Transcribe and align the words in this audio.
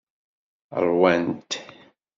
Ṛwant. 0.87 1.51